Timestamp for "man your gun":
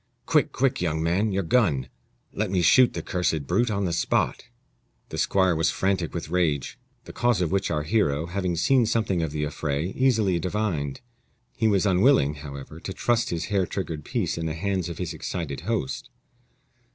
1.03-1.87